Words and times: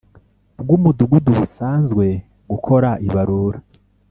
bw 0.61 0.69
Umudugudu 0.77 1.29
busabwe 1.39 2.07
gukora 2.49 2.89
ibarura 3.07 3.59